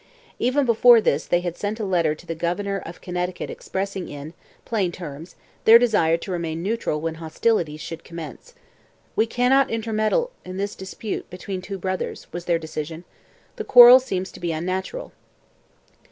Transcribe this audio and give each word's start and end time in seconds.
Even 0.39 0.65
before 0.65 0.99
this 0.99 1.27
they 1.27 1.41
had 1.41 1.55
sent 1.55 1.79
a 1.79 1.85
letter 1.85 2.15
to 2.15 2.25
the 2.25 2.33
governor 2.33 2.79
of 2.87 3.01
Connecticut 3.01 3.51
expressing 3.51 4.09
in, 4.09 4.33
plain 4.65 4.91
terms 4.91 5.35
their 5.65 5.77
desire 5.77 6.17
to 6.17 6.31
remain 6.31 6.63
neutral 6.63 6.99
when 6.99 7.13
hostilities 7.21 7.81
should 7.81 8.03
commence. 8.03 8.55
'We 9.15 9.27
cannot 9.27 9.69
intermeddle 9.69 10.31
in 10.43 10.57
this 10.57 10.73
dispute 10.73 11.29
between 11.29 11.61
two 11.61 11.77
brothers,' 11.77 12.25
was 12.33 12.45
their 12.45 12.57
decision. 12.57 13.03
'The 13.57 13.63
quarrel 13.65 13.99
seems 13.99 14.31
to 14.31 14.39
be 14.39 14.51
unnatural.' 14.51 15.11